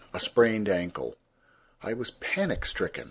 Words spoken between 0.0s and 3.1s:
A SPRAINED ANKLE I was panic stricken.